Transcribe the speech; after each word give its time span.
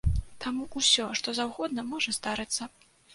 Там 0.43 0.55
усё 0.79 1.05
што 1.19 1.29
заўгодна 1.39 1.83
можа 1.91 2.15
здарыцца. 2.17 2.69